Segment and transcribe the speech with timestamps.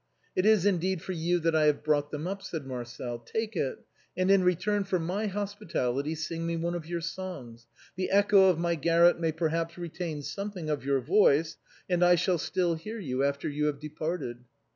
[0.35, 3.85] "It is, indeed, for you that I have brought them up," said Marcel." Take it,
[4.17, 8.57] and in return for my hospitality sing me one of your songs, the echo of
[8.57, 12.97] my garret may per haps retain something of your voice, and I shall still hear
[12.97, 14.39] you after you have departed."